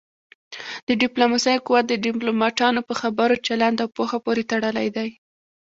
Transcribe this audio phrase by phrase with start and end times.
[0.87, 5.09] د ډيپلوماسی قوت د ډيپلوماټانو په خبرو، چلند او پوهه پورې تړلی دی.